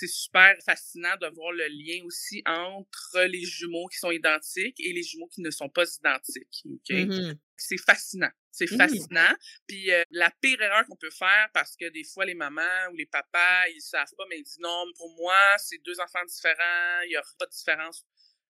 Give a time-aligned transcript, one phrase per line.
[0.00, 4.92] c'est super fascinant de voir le lien aussi entre les jumeaux qui sont identiques et
[4.92, 6.64] les jumeaux qui ne sont pas identiques.
[6.88, 7.36] Mm-hmm.
[7.56, 8.30] C'est fascinant.
[8.50, 8.76] C'est mmh.
[8.78, 9.34] fascinant.
[9.66, 12.96] Puis euh, la pire erreur qu'on peut faire, parce que des fois les mamans ou
[12.96, 17.00] les papas, ils savent pas, mais ils disent non, pour moi, c'est deux enfants différents,
[17.04, 18.04] il y aura pas de différence.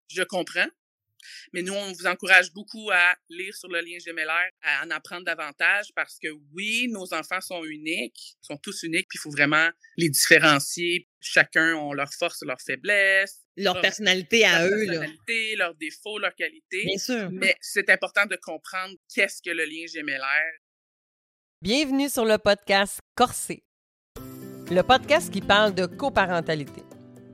[0.09, 0.69] Je comprends.
[1.53, 5.25] Mais nous, on vous encourage beaucoup à lire sur le lien gémellaire, à en apprendre
[5.25, 9.69] davantage parce que oui, nos enfants sont uniques, sont tous uniques, puis il faut vraiment
[9.97, 11.09] les différencier.
[11.21, 13.41] Chacun ont leurs forces, leurs faiblesses.
[13.57, 16.85] Leur, personnalité à eux, leur personnalité, leurs défauts, leurs qualités.
[16.85, 17.31] Bien sûr.
[17.31, 20.53] Mais c'est important de comprendre qu'est-ce que le lien gémellaire.
[21.61, 23.65] Bienvenue sur le podcast Corsé,
[24.71, 26.83] le podcast qui parle de coparentalité.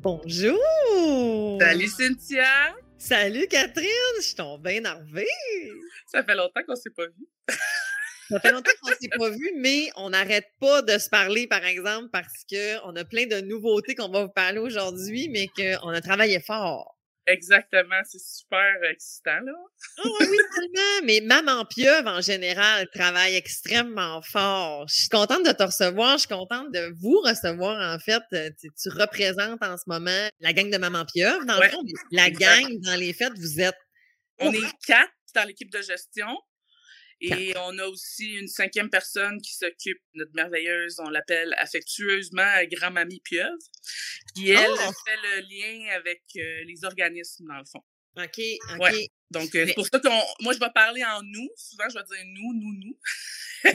[0.00, 1.58] Bonjour!
[1.60, 2.76] Salut Cynthia!
[2.98, 3.88] Salut Catherine!
[4.18, 5.26] Je suis tombée énervée!
[6.06, 7.26] Ça fait longtemps qu'on s'est pas vu.
[8.28, 11.64] Ça fait longtemps qu'on s'est pas vu, mais on n'arrête pas de se parler, par
[11.64, 16.00] exemple, parce qu'on a plein de nouveautés qu'on va vous parler aujourd'hui, mais qu'on a
[16.00, 16.97] travaillé fort.
[17.30, 19.52] Exactement, c'est super excitant, là.
[20.02, 21.04] oh, oui, tellement.
[21.04, 24.88] Mais Maman Pieuvre, en général, travaille extrêmement fort.
[24.88, 26.14] Je suis contente de te recevoir.
[26.14, 28.22] Je suis contente de vous recevoir, en fait.
[28.32, 31.44] Euh, tu, représentes en ce moment la gang de Maman Pieuvre.
[31.44, 33.76] Dans le fond, la gang, dans les fêtes, vous êtes...
[34.40, 36.28] On est quatre dans l'équipe de gestion.
[37.20, 43.20] Et on a aussi une cinquième personne qui s'occupe, notre merveilleuse, on l'appelle affectueusement grand-mamie
[43.20, 43.58] Pieuvre,
[44.34, 44.92] qui, elle, oh!
[45.04, 47.82] fait le lien avec euh, les organismes, dans le fond.
[48.16, 48.40] OK,
[48.80, 48.94] OK.
[49.30, 50.08] Donc, euh, c'est pour ça que
[50.42, 51.48] moi, je vais parler en nous.
[51.56, 52.98] Souvent, je vais dire nous, nous, nous.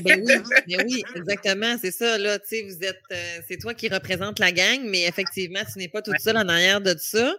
[0.03, 0.33] ben oui,
[0.67, 4.39] ben oui, exactement, c'est ça, là, tu sais, vous êtes, euh, c'est toi qui représente
[4.39, 7.37] la gang, mais effectivement, tu n'es pas toute seule en arrière de ça.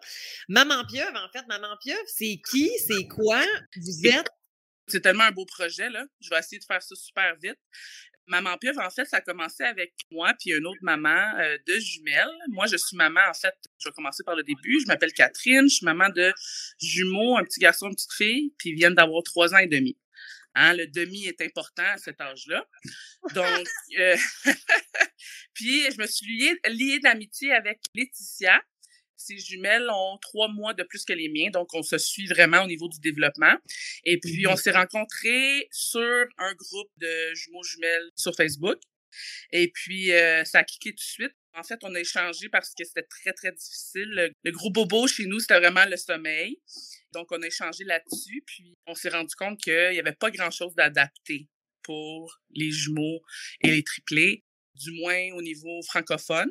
[0.49, 3.43] Maman Pieuvre, en fait, Maman Pieuvre, c'est qui, c'est quoi,
[3.77, 4.29] vous êtes,
[4.87, 6.05] c'est tellement un beau projet, là.
[6.21, 7.59] Je vais essayer de faire ça super vite.
[8.27, 11.75] Maman Pieuvre, en fait, ça a commencé avec moi puis une autre maman euh, de
[11.79, 12.33] jumelles.
[12.49, 14.81] Moi, je suis maman, en fait, je vais commencer par le début.
[14.81, 16.33] Je m'appelle Catherine, je suis maman de
[16.81, 19.99] jumeaux, un petit garçon, une petite fille, puis ils viennent d'avoir trois ans et demi.
[20.55, 22.65] Hein, le demi est important à cet âge-là.
[23.35, 23.69] Donc,
[23.99, 24.17] euh,
[25.53, 28.63] puis je me suis liée, liée d'amitié avec Laetitia,
[29.17, 32.65] ces jumelles ont trois mois de plus que les miens, donc on se suit vraiment
[32.65, 33.55] au niveau du développement.
[34.05, 38.79] Et puis, on s'est rencontrés sur un groupe de jumeaux jumelles sur Facebook.
[39.51, 41.35] Et puis, euh, ça a cliqué tout de suite.
[41.57, 44.35] En fait, on a échangé parce que c'était très, très difficile.
[44.43, 46.61] Le, gros bobo chez nous, c'était vraiment le sommeil.
[47.13, 48.43] Donc, on a échangé là-dessus.
[48.45, 51.49] Puis, on s'est rendu compte qu'il n'y avait pas grand-chose d'adapté
[51.83, 53.21] pour les jumeaux
[53.61, 54.43] et les triplés,
[54.75, 56.51] du moins au niveau francophone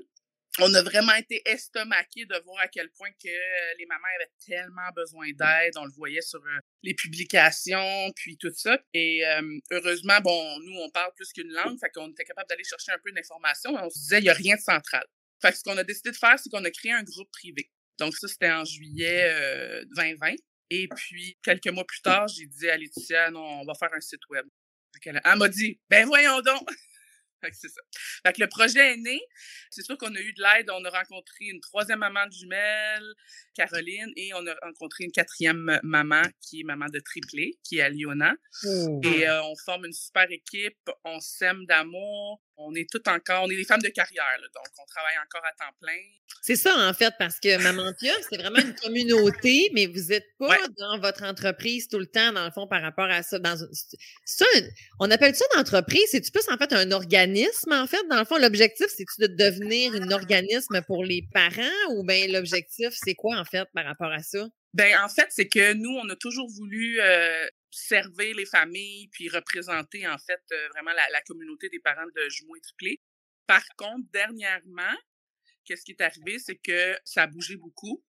[0.59, 4.31] on a vraiment été estomaqués de voir à quel point que euh, les mamans avaient
[4.45, 5.73] tellement besoin d'aide.
[5.77, 8.77] On le voyait sur euh, les publications, puis tout ça.
[8.93, 12.63] Et euh, heureusement, bon, nous, on parle plus qu'une langue, fait qu'on était capable d'aller
[12.63, 15.05] chercher un peu d'informations, on se disait, il n'y a rien de central.
[15.41, 17.69] Fait que ce qu'on a décidé de faire, c'est qu'on a créé un groupe privé.
[17.97, 20.35] Donc ça, c'était en juillet 2020.
[20.69, 24.01] Et puis, quelques mois plus tard, j'ai dit à Laetitia, non, on va faire un
[24.01, 24.45] site web.
[25.05, 26.67] Elle, elle m'a dit, ben voyons donc!
[27.51, 27.81] c'est ça.
[28.25, 29.21] Fait que le projet est né.
[29.69, 30.69] C'est sûr qu'on a eu de l'aide.
[30.71, 33.13] On a rencontré une troisième maman de jumelles,
[33.53, 37.81] Caroline, et on a rencontré une quatrième maman qui est maman de triplé, qui est
[37.81, 38.33] Aliona.
[38.65, 39.01] Oh.
[39.03, 40.89] Et euh, on forme une super équipe.
[41.03, 44.85] On s'aime d'amour on est tout encore, on est des femmes de carrière, donc on
[44.85, 45.99] travaille encore à temps plein.
[46.41, 50.27] C'est ça, en fait, parce que Maman Pia, c'est vraiment une communauté, mais vous n'êtes
[50.37, 53.39] pas dans votre entreprise tout le temps, dans le fond, par rapport à ça.
[53.39, 53.57] Dans,
[54.25, 54.45] ça
[54.99, 58.05] on appelle ça une entreprise, c'est-tu plus, en fait, un organisme, en fait?
[58.09, 62.89] Dans le fond, l'objectif, c'est-tu de devenir un organisme pour les parents ou bien l'objectif,
[62.91, 64.47] c'est quoi, en fait, par rapport à ça?
[64.73, 69.29] Ben en fait, c'est que nous, on a toujours voulu euh, servir les familles puis
[69.29, 73.01] représenter en fait euh, vraiment la, communauté des parents de jumeaux et triplés.
[73.47, 74.95] Par contre, dernièrement,
[75.65, 78.03] qu'est-ce qui est arrivé, c'est que ça a bougé beaucoup.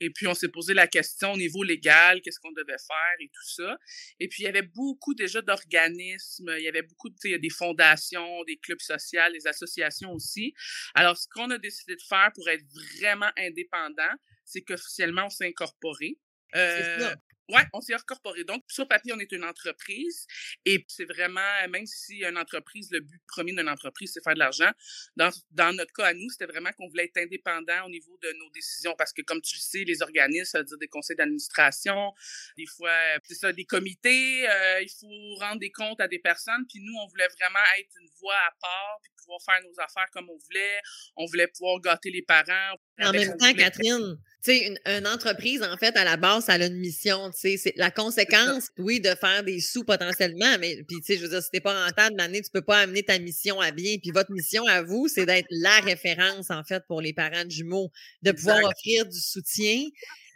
[0.00, 3.28] Et puis, on s'est posé la question au niveau légal, qu'est-ce qu'on devait faire et
[3.28, 3.76] tout ça.
[4.20, 8.44] Et puis, il y avait beaucoup déjà d'organismes, il y avait beaucoup de, des fondations,
[8.44, 10.54] des clubs sociaux, des associations aussi.
[10.94, 12.64] Alors, ce qu'on a décidé de faire pour être
[12.98, 16.18] vraiment indépendant, c'est qu'officiellement, on s'est incorporé.
[16.54, 17.14] Euh,
[17.48, 18.44] Ouais, on s'est incorporé.
[18.44, 20.26] Donc, sur papier, on est une entreprise.
[20.64, 21.40] Et c'est vraiment,
[21.70, 24.70] même si une entreprise, le but premier d'une entreprise, c'est faire de l'argent,
[25.16, 28.32] dans, dans notre cas à nous, c'était vraiment qu'on voulait être indépendant au niveau de
[28.38, 28.94] nos décisions.
[28.98, 32.12] Parce que, comme tu le sais, les organismes, ça veut dire des conseils d'administration,
[32.56, 36.66] des fois, c'est ça, des comités, euh, il faut rendre des comptes à des personnes.
[36.68, 40.10] Puis nous, on voulait vraiment être une voix à part, puis pouvoir faire nos affaires
[40.12, 40.80] comme on voulait.
[41.16, 42.76] On voulait pouvoir gâter les parents.
[43.00, 46.62] En même temps, Catherine, tu sais, une, une, entreprise, en fait, à la base, elle
[46.62, 50.84] a une mission, tu sais, c'est la conséquence, oui, de faire des sous potentiellement, mais
[50.86, 53.02] puis, tu sais, je veux dire, si t'es pas rentable d'année, tu peux pas amener
[53.02, 53.96] ta mission à bien.
[54.00, 57.50] Puis votre mission à vous, c'est d'être la référence, en fait, pour les parents de
[57.50, 57.90] jumeaux,
[58.22, 59.84] de pouvoir offrir du soutien,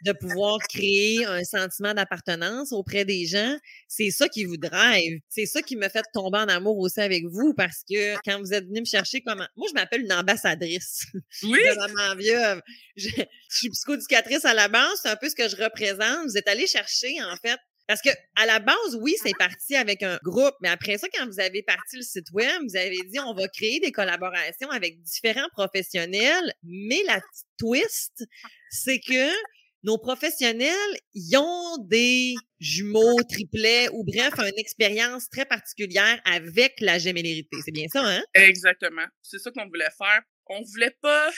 [0.03, 3.57] de pouvoir créer un sentiment d'appartenance auprès des gens.
[3.87, 5.19] C'est ça qui vous drive.
[5.29, 8.53] C'est ça qui me fait tomber en amour aussi avec vous parce que quand vous
[8.53, 11.05] êtes venu me chercher comment, moi, je m'appelle une ambassadrice.
[11.43, 11.59] Oui.
[11.77, 12.61] Maman Vieuve.
[12.95, 14.99] Je, je suis psychoducatrice à la base.
[15.01, 16.25] C'est un peu ce que je représente.
[16.25, 20.03] Vous êtes allé chercher, en fait, parce que à la base, oui, c'est parti avec
[20.03, 23.19] un groupe, mais après ça, quand vous avez parti le site web, vous avez dit
[23.19, 28.25] on va créer des collaborations avec différents professionnels, mais la petite twist,
[28.69, 29.29] c'est que
[29.83, 36.97] nos professionnels, ils ont des jumeaux, triplets ou bref, une expérience très particulière avec la
[36.97, 37.57] gémellérité.
[37.63, 38.23] C'est bien ça, hein?
[38.33, 39.05] Exactement.
[39.21, 40.21] C'est ça qu'on voulait faire.
[40.47, 41.29] On voulait pas,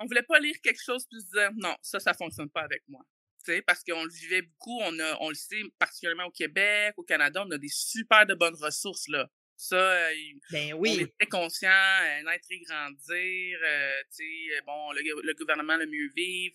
[0.00, 2.82] on voulait pas lire quelque chose puis se dire non, ça, ça fonctionne pas avec
[2.88, 3.00] moi.
[3.42, 7.02] T'sais, parce qu'on le vivait beaucoup, on a, on le sait, particulièrement au Québec, au
[7.02, 9.28] Canada, on a des super de bonnes ressources, là.
[9.58, 10.10] Ça, euh,
[10.52, 10.96] ben oui.
[10.98, 15.76] on est très conscient, euh, naître et grandir, euh, tu sais, bon, le, le, gouvernement
[15.76, 16.54] le mieux vivre.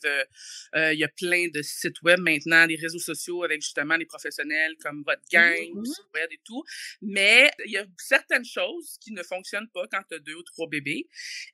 [0.76, 4.06] Euh, il y a plein de sites web maintenant, des réseaux sociaux avec justement des
[4.06, 6.14] professionnels comme votre gang, Mmh mh.
[6.14, 6.64] web et tout.
[7.02, 10.44] Mais il y a certaines choses qui ne fonctionnent pas quand tu as deux ou
[10.44, 11.08] trois bébés.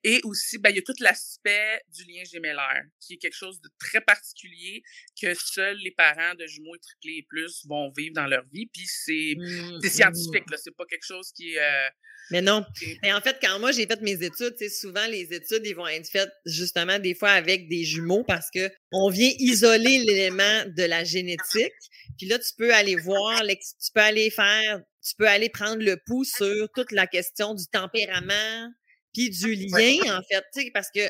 [0.04, 3.62] Et aussi, ben, il y a tout l'aspect du lien gémellaire, qui est quelque chose
[3.62, 4.84] de très particulier
[5.22, 8.66] que seuls les parents de jumeaux et triplés et plus vont vivre dans leur vie.
[8.68, 10.58] Puis c'est Mmh, c'est scientifique, là.
[10.58, 11.60] C'est pas quelque chose qui est...
[11.60, 11.89] euh,
[12.31, 12.66] Mais non.
[13.04, 16.10] Mais en fait, quand moi j'ai fait mes études, souvent les études, ils vont être
[16.10, 21.04] faites justement des fois avec des jumeaux parce que on vient isoler l'élément de la
[21.06, 21.72] génétique.
[22.18, 25.98] Puis là, tu peux aller voir, tu peux aller faire, tu peux aller prendre le
[26.06, 28.69] pouls sur toute la question du tempérament,
[29.13, 31.07] puis du lien, en fait, parce que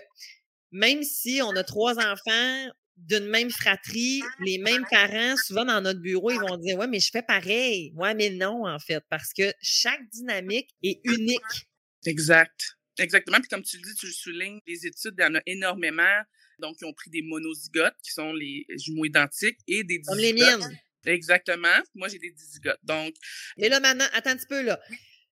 [0.71, 5.99] même si on a trois enfants d'une même fratrie, les mêmes parents, souvent dans notre
[5.99, 7.93] bureau, ils vont dire Ouais, mais je fais pareil.
[7.95, 11.67] Ouais, mais non, en fait, parce que chaque dynamique est unique.
[12.05, 12.77] Exact.
[12.99, 13.39] Exactement.
[13.39, 16.23] Puis comme tu le dis, tu le soulignes, les études, il y en a énormément.
[16.59, 20.33] Donc, ils ont pris des monozygotes, qui sont les jumeaux identiques, et des Comme les
[20.33, 20.79] miennes.
[21.05, 21.77] Exactement.
[21.93, 22.79] Moi, j'ai des dizygotes.
[22.83, 23.13] Donc,
[23.57, 24.79] Et là, maintenant, attends un petit peu, là.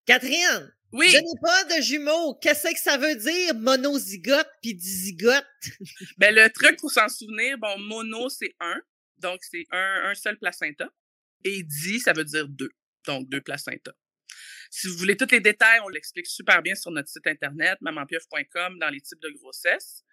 [0.05, 2.35] Catherine, oui, je n'ai pas de jumeaux.
[2.35, 5.45] Qu'est-ce que ça veut dire, monozygote puis dizygote?
[6.17, 8.81] ben, le truc pour s'en souvenir, bon, mono, c'est un.
[9.17, 10.89] Donc, c'est un, un seul placenta.
[11.43, 12.71] Et di, ça veut dire deux.
[13.07, 13.93] Donc, deux placentas.
[14.71, 18.79] Si vous voulez tous les détails, on l'explique super bien sur notre site internet, mamanpieuf.com,
[18.79, 20.03] dans les types de grossesse.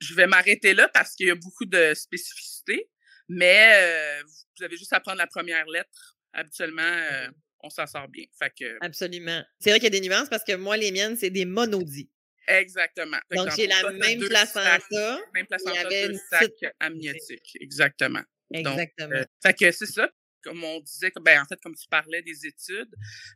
[0.00, 2.88] Je vais m'arrêter là parce qu'il y a beaucoup de spécificités,
[3.28, 4.22] mais euh,
[4.56, 6.16] vous avez juste à prendre la première lettre.
[6.32, 7.28] Habituellement, euh,
[7.62, 8.24] on s'en sort bien.
[8.38, 9.42] Fait que, Absolument.
[9.60, 12.10] C'est vrai qu'il y a des nuances parce que moi, les miennes, c'est des monodies.
[12.48, 13.18] exactement.
[13.30, 15.20] Donc, j'ai la même placenta.
[15.34, 17.56] même placenta, avait deux une sacs petite- amniotiques.
[17.60, 18.22] Exactement.
[18.50, 19.12] Donc, Exactement.
[19.16, 20.10] Euh, fait que c'est ça.
[20.42, 22.88] Comme on disait, ben, en fait, comme tu parlais des études.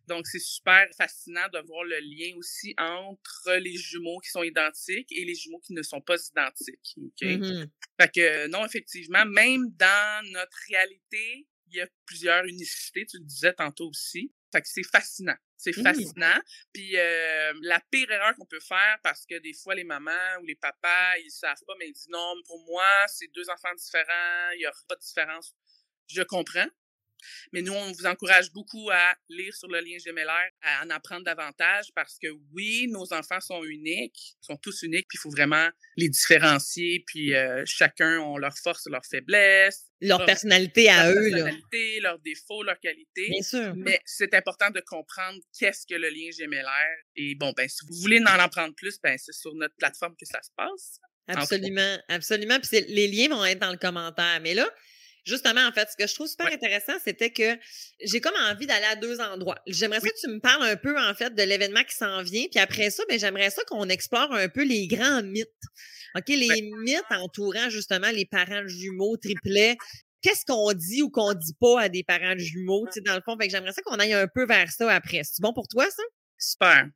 [0.09, 5.13] Donc, c'est super fascinant de voir le lien aussi entre les jumeaux qui sont identiques
[5.13, 6.95] et les jumeaux qui ne sont pas identiques.
[6.97, 7.23] OK?
[7.23, 7.67] Mhm.
[8.01, 13.25] Fait que, non, effectivement, même dans notre réalité, il y a plusieurs unicités, tu le
[13.25, 14.33] disais tantôt aussi.
[14.53, 15.37] Fait que c'est fascinant.
[15.57, 15.83] C'est Mhm.
[15.83, 16.41] fascinant.
[16.73, 20.45] Puis euh, la pire erreur qu'on peut faire, parce que des fois, les mamans ou
[20.47, 24.51] les papas, ils savent pas, mais ils disent non, pour moi, c'est deux enfants différents,
[24.57, 25.55] il y aura pas de différence.
[26.09, 26.67] Je comprends.
[27.53, 31.25] Mais nous, on vous encourage beaucoup à lire sur le lien gémellaire, à en apprendre
[31.25, 35.69] davantage parce que oui, nos enfants sont uniques, sont tous uniques, puis il faut vraiment
[35.97, 41.17] les différencier, puis euh, chacun ont leurs forces leurs faiblesses, Leur leur- personnalité à leur
[41.23, 41.37] eux, là.
[41.45, 43.29] personnalité, leurs défauts, leurs qualités.
[43.31, 43.75] Bien sûr.
[43.77, 46.97] Mais c'est important de comprendre qu'est-ce que le lien gémellaire.
[47.17, 50.27] Et bon, ben, si vous voulez en apprendre plus, ben, c'est sur notre plateforme que
[50.27, 50.99] ça se passe.
[51.27, 52.59] Absolument, absolument.
[52.61, 54.41] Puis les liens vont être dans le commentaire.
[54.43, 54.69] Mais là,
[55.25, 56.55] justement, en fait, ce que je trouve super Ouais.
[56.55, 57.59] intéressant, c'était que
[58.05, 59.59] j'ai comme envie d'aller à deux endroits.
[59.67, 62.47] J'aimerais ça que tu me parles un peu, en fait, de l'événement qui s'en vient.
[62.51, 65.49] Puis après ça, ben, j'aimerais ça qu'on explore un peu les grands mythes.
[66.17, 66.61] OK, les Ouais.
[66.85, 69.77] mythes entourant justement les parents jumeaux, triplets.
[70.23, 73.23] Qu'est-ce qu'on dit ou qu'on dit pas à des parents jumeaux, tu sais, dans le
[73.25, 73.37] fond.
[73.39, 75.23] Fait que j'aimerais ça qu'on aille un peu vers ça après.
[75.25, 76.03] C'est bon pour toi, ça?
[76.39, 76.89] Super.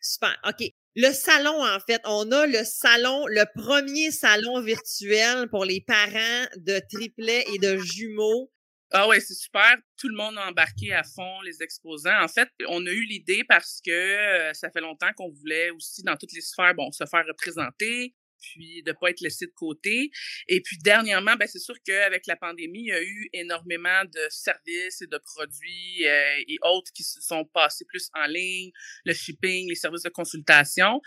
[0.00, 0.36] Super.
[0.46, 0.70] OK.
[0.98, 6.46] Le salon, en fait, on a le salon, le premier salon virtuel pour les parents
[6.56, 8.50] de triplets et de jumeaux
[8.92, 9.76] Ah ouais, c'est super.
[9.98, 12.18] Tout le monde a embarqué à fond, les exposants.
[12.22, 16.02] En fait, on a eu l'idée parce que euh, ça fait longtemps qu'on voulait aussi,
[16.02, 18.14] dans toutes les sphères, bon, se faire représenter,
[18.52, 20.10] puis de pas être laissé de côté.
[20.48, 24.20] Et puis dernièrement, ben c'est sûr qu'avec la pandémie, il y a eu énormément de
[24.30, 28.70] services et de produits euh, et autres qui se sont passés plus en ligne,
[29.04, 31.00] le shipping, les services de consultation.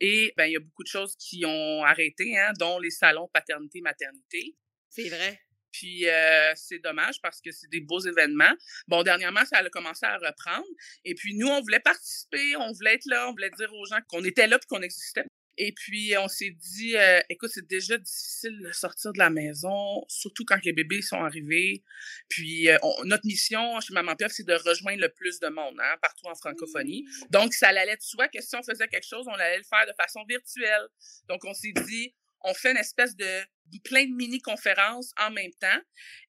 [0.00, 3.28] Et ben il y a beaucoup de choses qui ont arrêté, hein, dont les salons
[3.32, 4.56] paternité-maternité.
[4.90, 5.40] C'est vrai.
[5.74, 8.54] Puis euh, c'est dommage parce que c'est des beaux événements.
[8.86, 10.66] Bon, dernièrement, ça a commencé à reprendre.
[11.04, 13.98] Et puis nous, on voulait participer, on voulait être là, on voulait dire aux gens
[14.08, 15.24] qu'on était là puis qu'on existait.
[15.56, 20.04] Et puis on s'est dit, euh, écoute, c'est déjà difficile de sortir de la maison,
[20.08, 21.82] surtout quand les bébés sont arrivés.
[22.28, 25.96] Puis euh, notre mission chez Maman Piaf, c'est de rejoindre le plus de monde, hein,
[26.02, 27.04] partout en francophonie.
[27.30, 29.86] Donc ça allait de soi que si on faisait quelque chose, on allait le faire
[29.86, 30.88] de façon virtuelle.
[31.28, 33.42] Donc on s'est dit, on fait une espèce de
[33.82, 35.80] plein de mini-conférences en même temps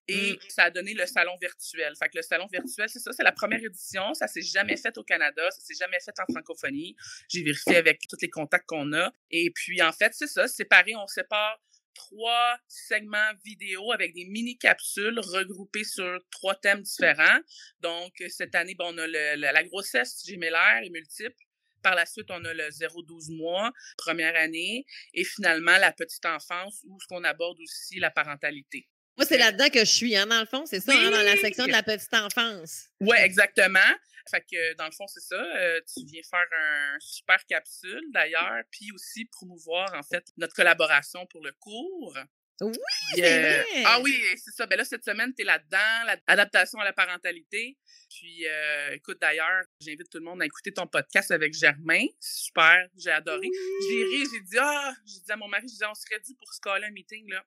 [0.08, 0.38] et mmh.
[0.50, 1.94] ça a donné le salon virtuel.
[1.98, 4.14] Fait que le salon virtuel, c'est ça, c'est la première édition.
[4.14, 6.96] Ça s'est jamais fait au Canada, ça s'est jamais fait en francophonie.
[7.30, 9.12] J'ai vérifié avec tous les contacts qu'on a.
[9.32, 11.60] Et puis, en fait, c'est ça, séparé, on sépare
[11.96, 17.40] trois segments vidéo avec des mini-capsules regroupées sur trois thèmes différents.
[17.80, 21.36] Donc, cette année, bon, on a la grossesse gémellaire et multiple,
[21.86, 26.82] par la suite, on a le 0-12 mois, première année, et finalement la petite enfance,
[26.88, 28.88] où ce qu'on aborde aussi la parentalité.
[29.18, 31.38] Moi, c'est là-dedans que je suis, hein, dans le fond, c'est ça, hein, dans la
[31.38, 32.88] section de la petite enfance.
[33.02, 33.80] Oui, exactement.
[34.32, 35.36] Fait que, dans le fond, c'est ça.
[35.36, 41.28] Euh, tu viens faire un super capsule, d'ailleurs, puis aussi promouvoir, en fait, notre collaboration
[41.28, 42.18] pour le cours.
[42.62, 42.72] Oui,
[43.18, 43.66] vrai.
[43.86, 44.66] Ah oui, c'est ça.
[44.66, 47.78] Ben là, cette semaine, tu es là-dedans, l'adaptation à la parentalité.
[48.10, 52.06] Puis, euh, écoute, d'ailleurs, j'invite tout le monde à écouter ton podcast avec Germain.
[52.20, 53.48] Super, j'ai adoré.
[53.90, 56.34] J'ai ri, j'ai dit, ah, j'ai dit à mon mari, je disais, on serait dû
[56.36, 57.44] pour se un meeting, là.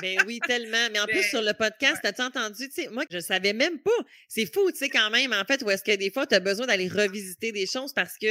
[0.00, 0.88] ben oui, tellement.
[0.92, 2.70] Mais en plus, ben, sur le podcast, as-tu entendu?
[2.92, 3.90] Moi, je savais même pas.
[4.28, 6.40] C'est fou, tu sais, quand même, en fait, où est-ce que des fois, tu as
[6.40, 8.28] besoin d'aller revisiter des choses parce que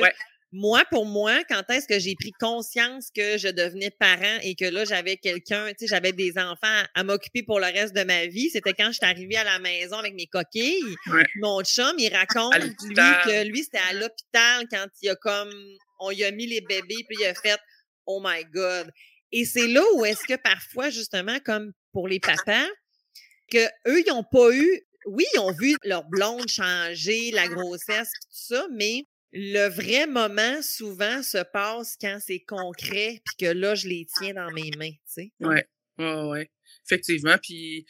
[0.52, 4.66] moi, pour moi, quand est-ce que j'ai pris conscience que je devenais parent et que
[4.66, 8.26] là, j'avais quelqu'un, tu sais, j'avais des enfants à m'occuper pour le reste de ma
[8.26, 10.82] vie, c'était quand je suis arrivée à la maison avec mes coquilles.
[11.36, 15.54] Mon chum, il raconte, lui, que lui, c'était à l'hôpital quand il a comme,
[16.00, 17.60] on lui a mis les bébés, puis il a fait,
[18.08, 18.92] oh my God.
[19.32, 22.66] Et c'est là où est-ce que parfois, justement, comme pour les papas,
[23.52, 28.10] que eux, ils n'ont pas eu, oui, ils ont vu leur blonde changer, la grossesse,
[28.24, 33.76] tout ça, mais le vrai moment, souvent, se passe quand c'est concret, puis que là,
[33.76, 35.32] je les tiens dans mes mains, tu sais.
[35.40, 35.66] Ouais,
[35.98, 36.50] ouais, ouais.
[36.90, 37.86] Effectivement, puis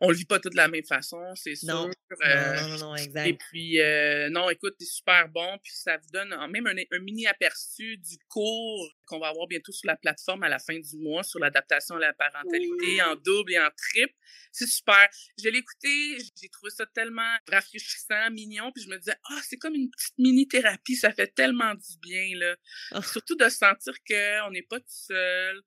[0.00, 1.74] on le vit pas tout de la même façon, c'est sûr.
[1.74, 1.90] Non,
[2.24, 3.26] euh, non, non, non, exact.
[3.26, 7.26] Et puis, euh, non, écoute, c'est super bon, puis ça vous donne même un, mini
[7.26, 11.24] aperçu du cours qu'on va avoir bientôt sur la plateforme à la fin du mois
[11.24, 14.14] sur l'adaptation à la parentalité en double et en triple.
[14.52, 15.08] C'est super.
[15.42, 19.56] Je l'ai écouté, j'ai trouvé ça tellement rafraîchissant, mignon, puis je me disais, ah, c'est
[19.56, 22.56] comme une petite mini-thérapie, ça fait tellement du bien, là.
[22.92, 23.02] Ah.
[23.02, 25.62] Surtout de sentir qu'on n'est pas tout seul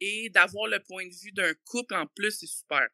[0.00, 2.88] et d'avoir le point de vue d'un couple en plus, c'est super.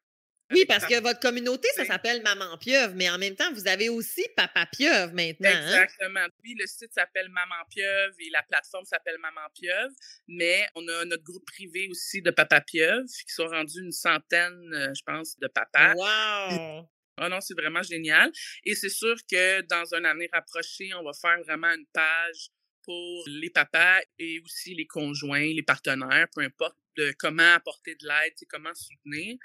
[0.51, 3.89] Oui, parce que votre communauté, ça s'appelle Maman Pieuvre, mais en même temps, vous avez
[3.89, 5.49] aussi Papa Pieuvre maintenant.
[5.49, 5.83] Hein?
[5.83, 6.27] Exactement.
[6.43, 9.93] Oui, le site s'appelle Maman Pieuvre et la plateforme s'appelle Maman Pieuvre,
[10.27, 14.71] mais on a notre groupe privé aussi de Papa Pieuvre qui sont rendus une centaine,
[14.73, 15.93] euh, je pense, de papas.
[15.95, 16.87] Wow!
[17.21, 18.31] Oh non, c'est vraiment génial.
[18.65, 22.49] Et c'est sûr que dans un avenir rapproché, on va faire vraiment une page
[22.83, 28.07] pour les papas et aussi les conjoints, les partenaires, peu importe de comment apporter de
[28.07, 29.37] l'aide, comment soutenir.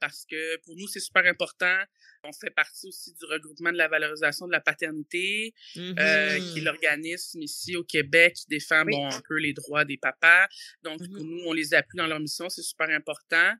[0.00, 1.78] Parce que pour nous, c'est super important.
[2.24, 6.62] On fait partie aussi du regroupement de la valorisation de la paternité, euh, qui est
[6.62, 10.48] l'organisme ici au Québec qui défend bon, un peu les droits des papas.
[10.82, 13.52] Donc, pour mmh nous, on les appuie dans leur mission, c'est super important.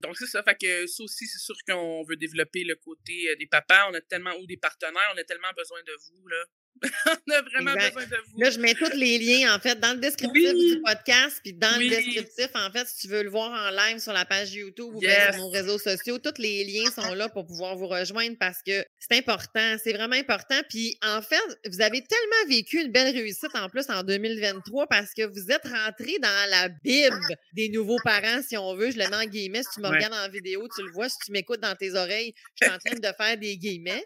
[0.00, 0.42] Donc, c'est ça.
[0.42, 3.88] Fait que ça aussi, c'est sûr qu'on veut développer le côté euh, des papas.
[3.90, 6.44] On a tellement, ou des partenaires, on a tellement besoin de vous, là.
[7.06, 8.40] on a vraiment besoin de vous.
[8.40, 11.78] Là, je mets tous les liens, en fait, dans le descriptif du podcast, puis dans
[11.78, 14.94] le descriptif, en fait, si tu veux le voir en live sur la page YouTube
[14.94, 18.58] ou sur nos réseaux sociaux, tous les liens sont là pour pouvoir vous rejoindre parce
[18.66, 20.60] que c'est important, c'est vraiment important.
[20.68, 21.36] Puis, en fait,
[21.68, 25.66] vous avez tellement vécu une belle réussite en plus en 2023 parce que vous êtes
[25.66, 27.20] rentré dans la Bible
[27.54, 28.90] des nouveaux parents, si on veut.
[28.90, 29.62] Je le mets en guillemets.
[29.62, 31.08] Si tu me regardes en vidéo, tu le vois.
[31.08, 34.04] Si tu m'écoutes dans tes oreilles, je suis en train de faire des guillemets.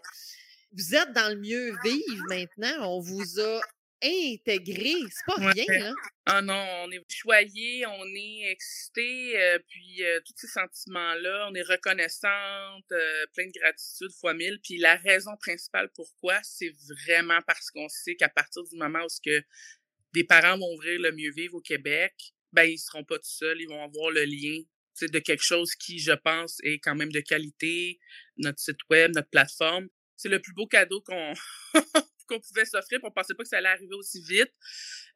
[0.71, 2.95] Vous êtes dans le mieux vivre maintenant.
[2.95, 3.61] On vous a
[4.01, 4.93] intégré.
[5.09, 5.93] C'est pas rien, là.
[6.25, 11.55] Ah non, on est choyé, on est excité, euh, puis euh, tous ces sentiments-là, on
[11.55, 14.59] est reconnaissante, euh, plein de gratitude fois mille.
[14.63, 16.71] Puis la raison principale pourquoi, c'est
[17.05, 19.43] vraiment parce qu'on sait qu'à partir du moment où ce que
[20.13, 22.13] des parents vont ouvrir le mieux vivre au Québec,
[22.53, 24.61] ben ils seront pas tout seuls, ils vont avoir le lien
[25.01, 27.99] de quelque chose qui, je pense, est quand même de qualité,
[28.37, 29.87] notre site web, notre plateforme.
[30.21, 31.33] C'est le plus beau cadeau qu'on
[32.29, 32.99] qu'on pouvait s'offrir.
[33.03, 34.51] On pensait pas que ça allait arriver aussi vite.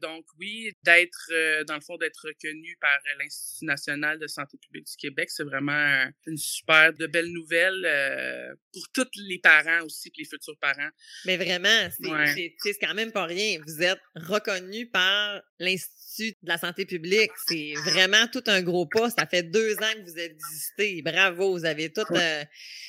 [0.02, 4.86] Donc oui, d'être, euh, dans le fond, d'être reconnu par l'Institut national de santé publique
[4.86, 10.12] du Québec, c'est vraiment une super de belle nouvelle euh, pour tous les parents aussi,
[10.18, 10.90] les futurs parents.
[11.26, 13.60] Mais vraiment, c'est quand même pas rien.
[13.66, 17.32] Vous êtes reconnu par l'Institut de la santé publique.
[17.48, 19.10] C'est vraiment tout un gros pas.
[19.10, 21.02] Ça fait deux ans que vous existez.
[21.02, 22.02] Bravo, vous avez tout...
[22.12, 22.44] Euh,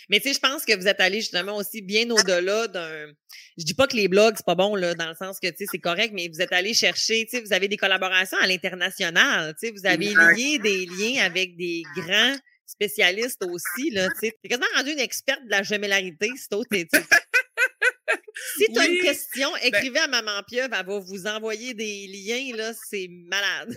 [0.09, 3.13] mais tu sais, je pense que vous êtes allé justement aussi bien au-delà d'un...
[3.57, 5.59] Je dis pas que les blogs, c'est pas bon, là, dans le sens que, tu
[5.59, 8.47] sais, c'est correct, mais vous êtes allé chercher, tu sais, vous avez des collaborations à
[8.47, 14.21] l'international, tu sais, vous avez lié des liens avec des grands spécialistes aussi, là, tu
[14.21, 14.39] sais.
[14.43, 16.57] T'es quasiment rendu une experte de la gemellarité, c'est
[18.57, 22.07] Si tu as une question, ben écrivez à Maman Pieuvre, elle va vous envoyer des
[22.09, 23.77] liens, là, c'est malade.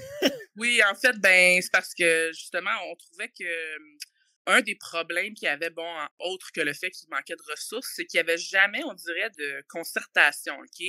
[0.55, 3.45] oui, en fait, ben, c'est parce que, justement, on trouvait que
[4.47, 5.87] un des problèmes qu'il y avait, bon,
[6.19, 9.29] autre que le fait qu'il manquait de ressources, c'est qu'il n'y avait jamais, on dirait,
[9.37, 10.87] de concertation, OK?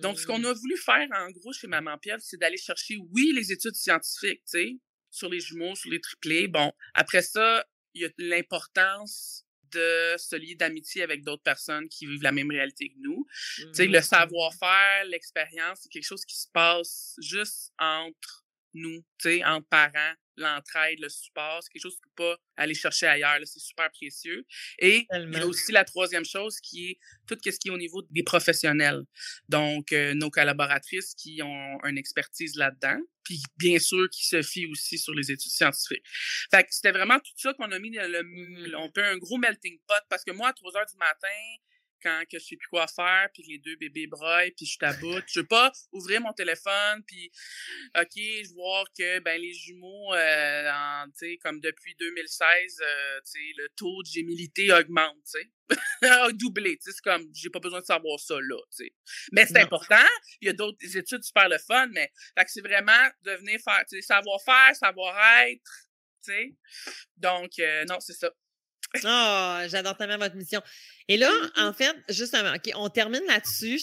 [0.00, 0.46] Donc, ce qu'on mmh.
[0.46, 4.42] a voulu faire, en gros, chez Maman Pierre, c'est d'aller chercher, oui, les études scientifiques,
[4.44, 4.76] tu sais,
[5.10, 6.48] sur les jumeaux, sur les triplés.
[6.48, 12.06] Bon, après ça, il y a l'importance de se lier d'amitié avec d'autres personnes qui
[12.06, 13.26] vivent la même réalité que nous.
[13.56, 14.02] Tu sais, le mmh.
[14.02, 20.14] savoir-faire, l'expérience, c'est quelque chose qui se passe juste entre nous, tu sais, entre parents,
[20.36, 24.44] l'entraide, le support, c'est quelque chose qu'on peut pas aller chercher ailleurs, c'est super précieux.
[24.78, 27.78] Et il y a aussi la troisième chose qui est tout ce qui est au
[27.78, 29.02] niveau des professionnels.
[29.48, 34.66] Donc, euh, nos collaboratrices qui ont une expertise là-dedans, puis bien sûr qui se fient
[34.66, 36.04] aussi sur les études scientifiques.
[36.50, 39.38] Fait que c'était vraiment tout ça qu'on a mis, le, mmh on peut un gros
[39.38, 41.28] melting pot, parce que moi, à 3 heures du matin,
[42.02, 45.24] quand que je sais plus quoi faire, puis les deux bébés broient, puis je taboute.
[45.28, 47.30] Je veux pas ouvrir mon téléphone, puis
[47.96, 50.70] OK, je vois que ben les jumeaux, euh,
[51.42, 53.20] comme depuis 2016, euh,
[53.58, 55.50] le taux de gémilité augmente, tu sais.
[56.34, 58.94] doublé, c'est comme, j'ai pas besoin de savoir ça là, tu sais.
[59.32, 60.06] Mais c'est important,
[60.40, 63.60] il y a d'autres études super le fun, mais fait que c'est vraiment de venir
[63.64, 65.88] faire, tu sais, savoir-faire, savoir-être,
[66.24, 66.56] tu sais.
[67.16, 68.30] Donc, euh, non, c'est ça.
[69.04, 70.60] Oh, j'adore tellement votre mission.
[71.08, 73.80] Et là, en fait, justement, OK, on termine là-dessus.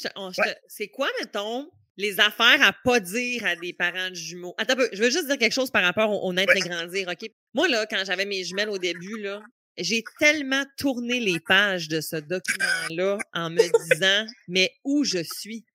[0.67, 4.55] C'est quoi, mettons, les affaires à pas dire à des parents de jumeaux?
[4.57, 7.07] Attends un peu, je veux juste dire quelque chose par rapport au, naître et grandir,
[7.09, 7.29] OK?
[7.53, 9.41] Moi, là, quand j'avais mes jumelles au début, là,
[9.77, 15.65] j'ai tellement tourné les pages de ce document-là en me disant, mais où je suis?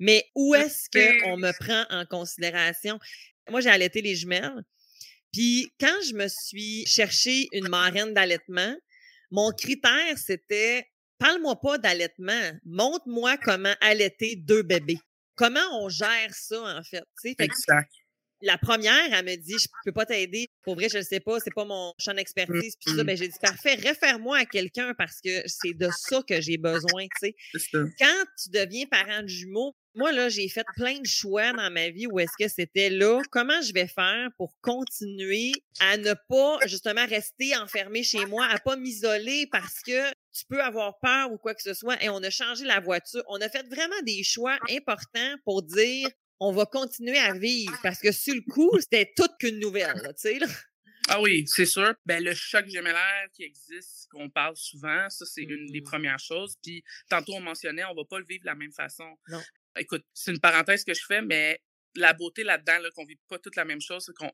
[0.00, 2.98] Mais où est-ce qu'on me prend en considération?
[3.50, 4.62] Moi, j'ai allaité les jumelles.
[5.32, 8.74] Puis quand je me suis cherché une marraine d'allaitement,
[9.30, 10.86] mon critère, c'était
[11.18, 14.98] parle-moi pas d'allaitement, montre-moi comment allaiter deux bébés.
[15.34, 17.04] Comment on gère ça, en fait?
[17.38, 17.92] exact.
[18.40, 20.46] La première, elle me dit, je peux pas t'aider.
[20.62, 22.76] Pour vrai, je ne sais pas, c'est pas mon champ d'expertise.
[22.76, 26.40] Puis ça, ben, j'ai dit, parfait, réfère-moi à quelqu'un parce que c'est de ça que
[26.40, 27.68] j'ai besoin, tu sais.
[27.98, 31.90] Quand tu deviens parent de jumeaux, moi, là, j'ai fait plein de choix dans ma
[31.90, 33.20] vie où est-ce que c'était là.
[33.32, 38.60] Comment je vais faire pour continuer à ne pas, justement, rester enfermé chez moi, à
[38.60, 42.00] pas m'isoler parce que tu peux avoir peur ou quoi que ce soit?
[42.00, 43.24] Et on a changé la voiture.
[43.26, 46.08] On a fait vraiment des choix importants pour dire,
[46.38, 50.12] on va continuer à vivre parce que sur le coup, c'était toute qu'une nouvelle, tu
[50.16, 50.46] sais, là.
[51.10, 51.94] Ah oui, c'est sûr.
[52.04, 55.84] Ben, le choc gémellaire qui existe, qu'on parle souvent, ça, c'est une des mmh.
[55.84, 56.56] premières choses.
[56.62, 59.16] Puis, tantôt, on mentionnait, on va pas le vivre de la même façon.
[59.28, 59.40] Non
[59.78, 61.60] écoute, c'est une parenthèse que je fais, mais
[61.94, 64.30] la beauté là-dedans, là, qu'on vit pas toute la même chose, c'est qu'on,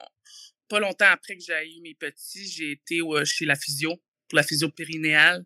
[0.68, 3.96] pas longtemps après que j'ai eu mes petits, j'ai été chez la physio,
[4.28, 5.44] pour la physio périnéale.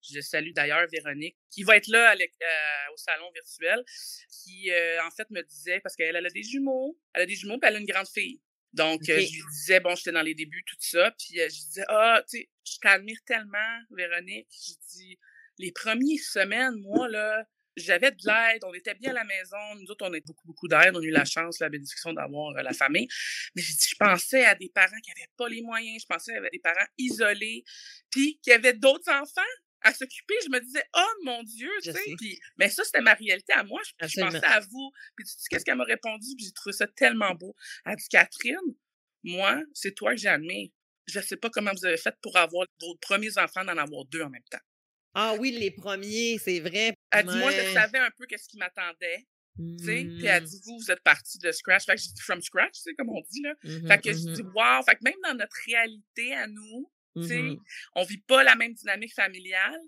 [0.00, 3.84] Je salue d'ailleurs Véronique, qui va être là euh, au salon virtuel,
[4.30, 7.58] qui euh, en fait me disait, parce qu'elle a des jumeaux, elle a des jumeaux,
[7.58, 8.40] puis elle a une grande fille.
[8.72, 11.84] Donc, euh, je lui disais, bon, j'étais dans les débuts, tout ça, puis je disais,
[11.88, 14.48] ah, tu sais, je t'admire tellement, Véronique.
[14.50, 15.18] Je dis,
[15.58, 17.44] les premières semaines, moi, là,
[17.78, 20.68] j'avais de l'aide, on était bien à la maison, nous autres, on a beaucoup, beaucoup
[20.68, 23.08] d'aide, on a eu la chance, la bénédiction d'avoir euh, la famille.
[23.54, 26.58] Mais je pensais à des parents qui n'avaient pas les moyens, je pensais à des
[26.58, 27.64] parents isolés,
[28.10, 29.42] puis qui avaient d'autres enfants
[29.82, 30.34] à s'occuper.
[30.44, 32.14] Je me disais, oh mon Dieu, tu sais.
[32.16, 33.80] Puis, mais ça, c'était ma réalité à moi.
[33.84, 34.90] Je, pensais à vous.
[35.16, 36.34] Puis tu sais, qu'est-ce qu'elle m'a répondu?
[36.36, 37.54] Puis j'ai trouvé ça tellement beau.
[37.84, 38.56] Elle dit, Catherine,
[39.22, 40.70] moi, c'est toi que j'admire.
[41.06, 44.04] Je ne sais pas comment vous avez fait pour avoir vos premiers enfants, d'en avoir
[44.06, 44.58] deux en même temps.
[45.14, 46.94] Ah oui, les premiers, c'est vrai.
[47.10, 49.26] Elle dit, moi, je savais un peu qu'est-ce qui m'attendait.
[49.78, 50.46] sais, Puis elle mmh.
[50.46, 51.86] dit, vous, vous êtes parti de scratch.
[51.86, 53.54] Fait que j'ai dit from scratch, tu sais, comme on dit, là.
[53.64, 54.82] Mmh fait que je dis, mmh wow.
[54.84, 57.42] Fait que même dans notre réalité à nous, tu sais,
[57.96, 59.80] on vit pas la même dynamique familiale,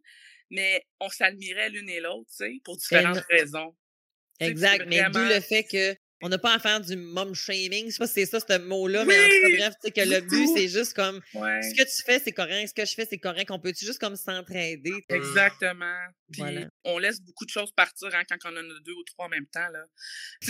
[0.51, 3.77] mais on s'admirait l'une et l'autre, tu sais, pour différentes raisons.
[4.41, 4.87] Exact.
[4.89, 7.87] Mais d'où le fait que on n'a pas à faire du mom shaming.
[7.87, 9.91] Je sais pas si c'est ça, ce mot-là, mais en tout cas, bref, tu sais,
[9.91, 12.95] que le but, c'est juste comme ce que tu fais, c'est correct, ce que je
[12.95, 13.51] fais, c'est correct.
[13.51, 15.05] On peut-tu juste comme s'entraider?
[15.09, 15.99] Exactement.
[16.33, 16.43] Puis
[16.85, 19.29] on laisse beaucoup de choses partir hein, quand on en a deux ou trois en
[19.29, 19.69] même temps.
[19.69, 19.85] Là.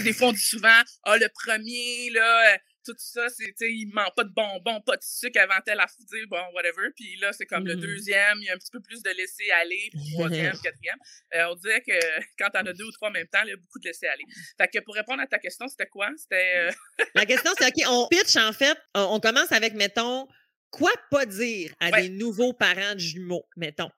[0.03, 3.87] des fois, on dit souvent Ah, le premier, là, tout ça, c'est, tu sais, il
[3.93, 6.89] ment pas de bonbons, pas de sucre avant tel à dire, bon, whatever.
[6.97, 9.11] Puis là, c'est comme le mmh deuxième, il y a un petit peu plus de
[9.11, 10.99] laisser aller, puis troisième, quatrième.
[11.35, 11.93] Euh, on dirait que
[12.39, 14.07] quand t'en as deux ou trois en même temps, il y a beaucoup de laisser
[14.07, 14.25] aller.
[14.59, 16.09] Fait que pour répondre à ta question, c'était quoi?
[16.17, 16.69] C'était.
[16.69, 20.27] Euh, La question, c'est OK, on pitch, en fait, on commence avec, mettons,
[20.71, 23.91] quoi pas dire à des nouveaux parents de jumeaux, mettons.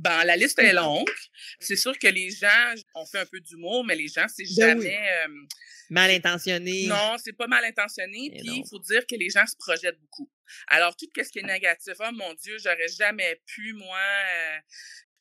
[0.00, 1.10] Ben, la liste est longue.
[1.58, 4.80] C'est sûr que les gens ont fait un peu d'humour, mais les gens, c'est ben
[4.80, 4.98] jamais.
[5.90, 6.86] mal intentionné.
[6.86, 8.30] Non, c'est pas mal intentionné.
[8.30, 10.30] Puis il faut dire que les gens se projettent beaucoup.
[10.68, 14.58] Alors, tout ce qui est négatif, oh mon Dieu, j'aurais jamais pu, moi, euh,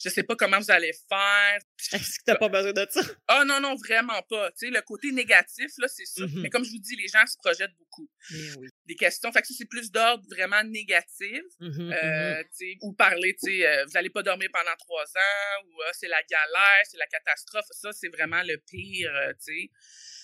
[0.02, 1.60] je sais pas comment vous allez faire.
[1.94, 3.02] Est-ce que t'as pas besoin de ça?
[3.28, 4.50] Ah non, non, vraiment pas.
[4.52, 6.24] Tu sais, le côté négatif, là, c'est ça.
[6.36, 8.10] Mais mmh comme je vous dis, les gens se projettent beaucoup.
[8.32, 8.70] oui.
[8.86, 9.32] Des questions.
[9.32, 11.42] Fait que ça, c'est plus d'ordre vraiment négatif.
[11.62, 15.66] Euh, tu sais, ou parler, tu sais, euh, vous allez pas dormir pendant trois ans,
[15.66, 17.66] ou ah, c'est la galère, c'est la catastrophe.
[17.72, 19.70] Ça, c'est vraiment le pire, euh, tu sais.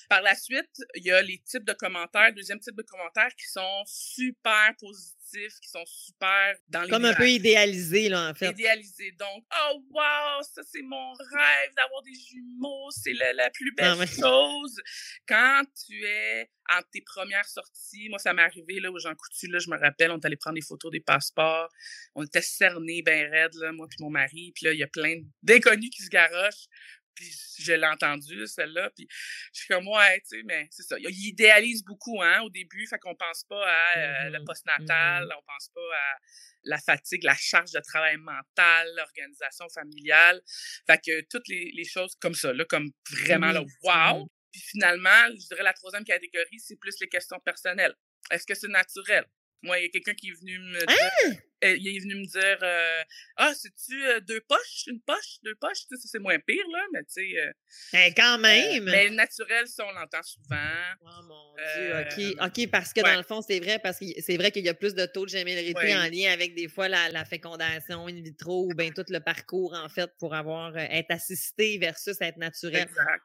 [0.09, 3.47] Par la suite, il y a les types de commentaires, deuxième type de commentaires qui
[3.47, 8.51] sont super positifs, qui sont super dans les Comme un peu idéalisés, là, en fait.
[8.51, 9.11] Idéalisés.
[9.19, 14.07] Donc, oh wow, ça c'est mon rêve d'avoir des jumeaux, c'est la, la, plus belle
[14.07, 14.81] chose.
[15.27, 19.47] Quand tu es en tes premières sorties, moi ça m'est arrivé là, au Jean Coutu,
[19.47, 21.69] là, je me rappelle, on est allé prendre des photos des passeports,
[22.15, 24.87] on était cernés ben raides, là, moi puis mon mari, puis là, il y a
[24.87, 26.67] plein d'inconnus qui se garochent
[27.15, 29.07] puis je l'ai entendu, celle-là, puis
[29.53, 30.97] je suis comme, ouais, tu sais, mais c'est ça.
[30.99, 35.25] Il idéalise beaucoup, hein, au début, fait qu'on pense pas à euh, le mmh postnatal,
[35.25, 36.17] mmh on pense pas à
[36.63, 40.41] la fatigue, la charge de travail mental, l'organisation familiale.
[40.87, 44.27] Fait que toutes les, les, choses comme ça, là, comme vraiment, là, wow!
[44.51, 47.93] Puis finalement, je dirais la troisième catégorie, c'est plus les questions personnelles.
[48.31, 49.25] Est-ce que c'est naturel?
[49.61, 52.25] Moi, il y a quelqu'un qui est venu me dire, euh, il est venu me
[52.25, 53.03] dire, euh,
[53.37, 56.65] ah, c'est-tu euh, deux poches, une poche, deux poches, tu sais, ça c'est moins pire
[56.71, 57.53] là, mais tu sais.
[57.91, 58.83] Ben, quand même.
[58.83, 60.55] mais naturel, ça on l'entend souvent.
[61.01, 64.37] Oh mon dieu, ok, ok, parce que dans le fond c'est vrai, parce que c'est
[64.37, 67.09] vrai qu'il y a plus de taux de gémellérité en lien avec des fois la,
[67.09, 71.77] la, fécondation in vitro ou bien tout le parcours en fait pour avoir être assisté
[71.79, 72.83] versus être naturel.
[72.83, 73.23] Exact.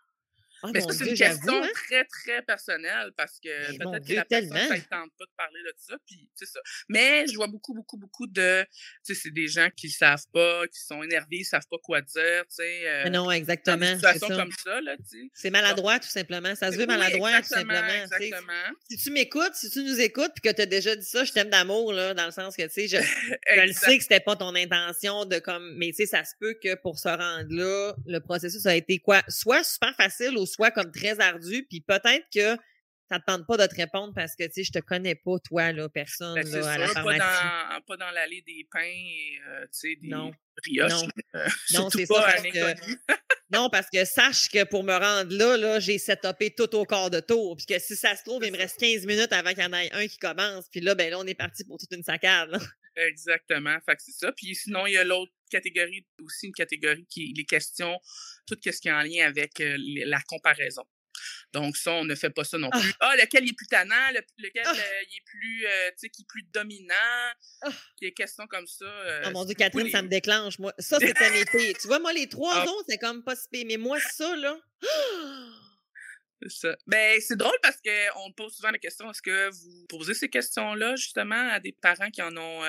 [0.63, 1.69] Oh mais ça, c'est une question hein?
[1.75, 5.73] très, très personnelle parce que peut-être que la personne ne tente pas de parler de
[5.77, 6.61] ça, puis c'est ça.
[6.89, 8.65] Mais je vois beaucoup, beaucoup, beaucoup de,
[9.05, 12.01] tu sais, c'est des gens qui savent pas, qui sont énervés, ils savent pas quoi
[12.03, 12.89] dire, tu sais.
[12.89, 13.79] Euh, non, exactement.
[13.79, 15.31] Dans une situation comme ça, là, tu sais.
[15.33, 16.55] C'est maladroit, tout simplement.
[16.55, 18.03] Ça se veut maladroit, tout simplement.
[18.03, 18.53] Exactement.
[18.91, 21.33] Si tu m'écoutes, si tu nous écoutes, puis que tu as déjà dit ça, je
[21.33, 22.97] t'aime d'amour, là, dans le sens que, tu sais, je,
[23.57, 26.33] je le sais que c'était pas ton intention de comme, mais tu sais, ça se
[26.39, 29.23] peut que pour se rendre là, le processus a été quoi?
[29.29, 32.57] Soit super facile ou soit comme très ardu, puis peut-être que
[33.11, 35.39] ça te tente pas de te répondre parce que, tu sais, je te connais pas,
[35.41, 37.19] toi, là, personne, ben, là, à la pharmacie.
[37.19, 40.33] Pas dans, pas dans l'allée des pains et, euh, tu sais, des non.
[40.59, 40.93] brioches.
[40.93, 42.23] Non, euh, non c'est ça.
[42.23, 42.95] Parce que,
[43.51, 47.11] non, parce que sache que pour me rendre là, là j'ai setupé tout au corps
[47.11, 47.57] de tour.
[47.57, 49.73] Puis que si ça se trouve, il me reste 15 minutes avant qu'il y en
[49.73, 50.69] ait un qui commence.
[50.69, 52.59] Puis là, ben là, on est parti pour toute une saccade, là.
[52.97, 53.77] Exactement.
[53.87, 54.33] Fait que c'est ça.
[54.33, 57.99] Puis sinon, il y a l'autre catégorie, aussi une catégorie qui est les questions,
[58.47, 60.85] tout ce qui est en lien avec euh, la comparaison.
[61.53, 62.95] Donc, ça, on ne fait pas ça non plus.
[63.01, 64.73] Ah, lequel il est plus tannant, lequel ah!
[64.73, 66.95] euh, il est plus, euh, tu sais, qui est plus dominant?
[67.63, 67.71] Ah!
[68.01, 68.87] Des questions comme ça.
[69.27, 70.73] oh mon Dieu, Catherine, ça me déclenche, moi.
[70.79, 71.75] Ça, c'est un épée.
[71.81, 74.59] tu vois, moi, les trois autres, c'est comme pas si Mais moi, ça, là.
[76.43, 76.77] C'est ça.
[76.87, 80.97] Ben, c'est drôle parce qu'on pose souvent la question est-ce que vous posez ces questions-là,
[80.97, 82.63] justement, à des parents qui en ont,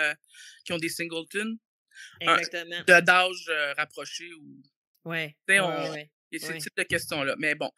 [0.66, 1.58] qui ont des singletons?
[2.20, 2.84] Exactement.
[2.88, 4.62] De d'âge rapproché ou.
[5.04, 5.36] Ouais.
[5.48, 6.12] ouais, on, ouais.
[6.34, 7.36] A ce type de questions-là.
[7.38, 7.70] Mais bon,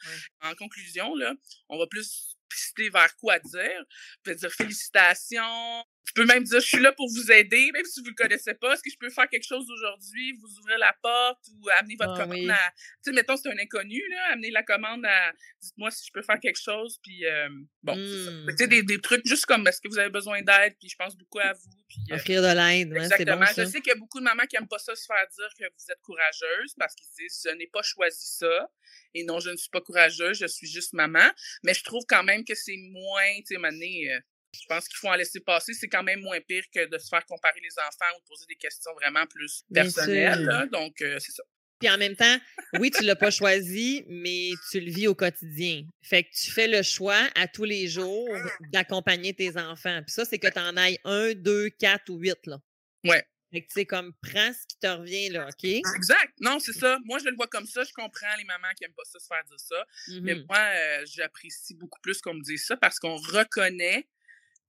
[0.42, 1.34] en conclusion, là,
[1.70, 3.84] on va plus pister vers quoi dire.
[4.26, 8.02] Je dire félicitations, je peux même dire, je suis là pour vous aider, même si
[8.02, 8.74] vous ne le connaissez pas.
[8.74, 10.34] Est-ce que je peux faire quelque chose aujourd'hui?
[10.42, 12.72] Vous ouvrez la porte ou amener votre ah commande à...
[12.76, 14.34] Tu sais, mettons, c'est un inconnu, là.
[14.34, 15.32] Amener la commande à...
[15.62, 17.50] Dites-moi si je peux faire quelque chose, puis euh,
[17.82, 18.48] bon, mmh.
[18.50, 20.76] Tu sais, des, des, trucs juste comme, est-ce que vous avez besoin d'aide?
[20.80, 21.72] Puis je pense beaucoup à vous.
[21.88, 23.38] Puis, euh, Offrir de l'aide, ouais, Exactement.
[23.38, 25.26] Bon, je sais qu'il y a beaucoup de mamans qui n'aiment pas ça se faire
[25.36, 28.70] dire que vous êtes courageuse parce qu'ils disent, je n'ai pas choisi ça.
[29.14, 31.30] Et non, je ne suis pas courageuse, je suis juste maman.
[31.64, 34.20] Mais je trouve quand même que c'est moins, tu sais, euh,
[34.54, 35.74] je pense qu'il faut en laisser passer.
[35.74, 38.46] C'est quand même moins pire que de se faire comparer les enfants ou de poser
[38.48, 40.70] des questions vraiment plus personnelles.
[40.72, 41.44] Donc, euh, c'est ça.
[41.80, 42.38] Puis en même temps,
[42.80, 45.84] oui, tu l'as pas choisi, mais tu le vis au quotidien.
[46.02, 48.30] Fait que tu fais le choix à tous les jours
[48.72, 50.02] d'accompagner tes enfants.
[50.06, 52.60] Puis ça, c'est que tu en ailles un, deux, quatre ou huit, là.
[53.04, 53.26] Ouais.
[53.52, 55.64] Fait que tu sais, comme, prends ce qui te revient, là, OK?
[55.66, 56.34] Exact.
[56.40, 56.98] Non, c'est ça.
[57.04, 57.84] Moi, je le vois comme ça.
[57.84, 59.86] Je comprends les mamans qui n'aiment pas ça se faire dire ça.
[60.22, 60.46] Mais Mhm.
[60.50, 64.08] moi, euh, j'apprécie beaucoup plus qu'on me dise ça parce qu'on reconnaît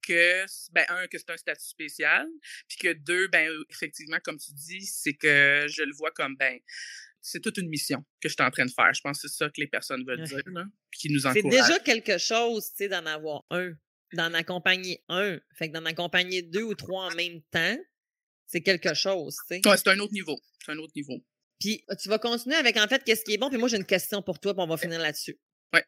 [0.05, 2.27] que, ben, un, que c'est un statut spécial,
[2.67, 6.35] puis que deux, ben, euh, effectivement, comme tu dis, c'est que je le vois comme,
[6.37, 6.59] ben,
[7.21, 8.93] c'est toute une mission que je suis en train de faire.
[8.93, 11.29] Je pense que c'est ça que les personnes veulent dire, là, puis qui nous C'est
[11.29, 11.67] encouragent.
[11.67, 13.71] déjà quelque chose, tu sais, d'en avoir un,
[14.13, 15.39] d'en accompagner un.
[15.57, 17.77] Fait que d'en accompagner deux ou trois en même temps,
[18.45, 19.67] c'est quelque chose, tu sais.
[19.67, 20.39] Ouais, c'est un autre niveau.
[20.63, 21.19] C'est un autre niveau.
[21.59, 23.49] Puis tu vas continuer avec, en fait, qu'est-ce qui est bon.
[23.49, 25.39] Puis moi, j'ai une question pour toi, puis on va finir là-dessus.
[25.73, 25.83] Ouais.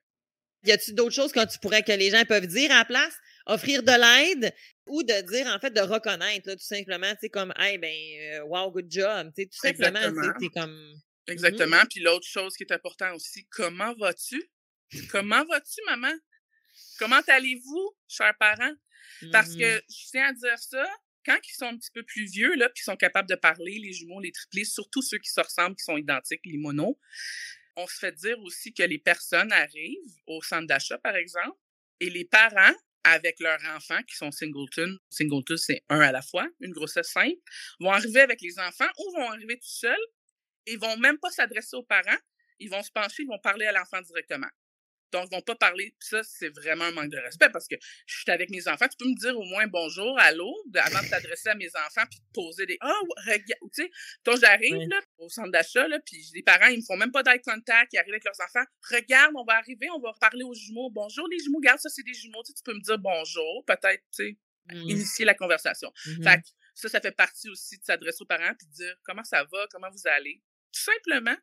[0.64, 3.14] Y a-tu d'autres choses que tu pourrais que les gens peuvent dire à la place?
[3.48, 4.54] Offrir de l'aide
[4.86, 7.90] ou de dire, en fait, de reconnaître, là, tout simplement, tu sais, comme, hey, ben,
[7.90, 9.32] euh, wow, good job.
[9.36, 10.50] Tu sais, tout simplement, tu Exactement.
[10.54, 11.02] comme.
[11.28, 11.84] Exactement.
[11.90, 14.42] Puis l'autre chose qui est important aussi, comment vas-tu?
[15.12, 16.14] Comment vas-tu, maman?
[17.00, 18.74] Comment allez-vous, chers parents?
[19.32, 20.88] Parce que je tiens à dire ça,
[21.26, 23.80] quand ils sont un petit peu plus vieux, là, puis ils sont capables de parler,
[23.80, 26.98] les jumeaux, les triplés, surtout ceux qui se ressemblent, qui sont identiques, les monos,
[27.76, 31.58] on se fait dire aussi que les personnes arrivent au centre d'achat, par exemple,
[32.00, 32.74] et les parents,
[33.08, 37.38] avec leurs enfants qui sont singleton, singleton, c'est un à la fois, une grossesse simple,
[37.80, 39.96] vont arriver avec les enfants ou vont arriver tout seuls
[40.66, 42.20] et vont même pas s'adresser aux parents,
[42.60, 44.50] ils vont se pencher, ils vont parler à l'enfant directement.
[45.12, 45.96] Donc, ils vont pas parler.
[46.00, 48.88] Puis ça, c'est vraiment un manque de respect parce que je suis avec mes enfants.
[48.88, 52.20] Tu peux me dire au moins bonjour, allô, avant de t'adresser à mes enfants puis
[52.20, 52.92] de poser des Ah,
[53.26, 53.72] regarde.
[53.74, 53.90] Tu sais,
[54.26, 57.24] donc j'arrive là, au centre d'achat, là, puis les parents, ils me font même pas
[57.24, 58.66] d'eye contact, ils arrivent avec leurs enfants.
[58.92, 60.90] Regarde, on va arriver, on va parler aux jumeaux.
[60.90, 62.44] Bonjour, les jumeaux, regarde, ça, c'est des jumeaux.
[62.44, 64.38] Tu, sais, tu peux me dire bonjour, peut-être, tu sais,
[64.74, 64.90] Mhm.
[64.90, 65.92] initier la conversation.
[66.24, 69.24] Fait que ça, ça fait partie aussi de s'adresser aux parents puis de dire comment
[69.24, 70.42] ça va, comment vous allez?
[70.78, 71.36] Tout simplement.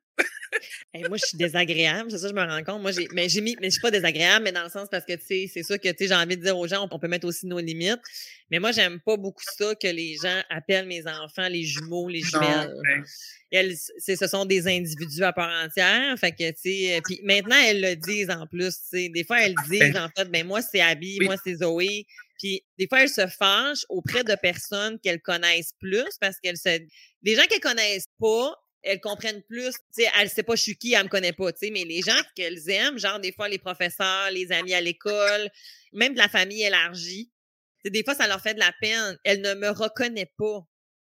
[0.93, 2.81] Hey, moi, je suis désagréable, c'est ça, je me rends compte.
[2.81, 5.05] Moi, j'ai, mais j'ai mis, mais je suis pas désagréable, mais dans le sens parce
[5.05, 6.99] que, tu sais, c'est sûr que, tu sais, j'ai envie de dire aux gens, on
[7.01, 7.99] peut mettre aussi nos limites.
[8.51, 12.21] Mais moi, j'aime pas beaucoup ça que les gens appellent mes enfants les jumeaux, les
[12.21, 12.69] jumelles.
[12.69, 13.05] Non, ben,
[13.51, 16.17] Elles, ce sont des individus à part entière.
[16.19, 19.09] Fait que, tu sais, puis maintenant, elles le disent en plus, tu sais.
[19.09, 21.27] Des fois, elles disent, en fait, ben, moi, c'est Abby, Oui.
[21.27, 22.07] moi, c'est Zoé.
[22.39, 26.79] Puis, des fois, elles se fâchent auprès de personnes qu'elles connaissent plus parce qu'elles se,
[27.23, 29.71] des gens qu'elles connaissent pas, elles comprennent plus.
[29.73, 31.85] Tu sais, elle sait pas je suis qui, elle me connaît pas, tu sais, mais
[31.85, 35.51] les gens qu'elles aiment, genre des fois les professeurs, les amis à l'école,
[35.93, 37.31] même de la famille élargie,
[37.79, 39.19] tu sais, des fois ça leur fait de la peine.
[39.25, 40.67] Elles ne me reconnaissent pas.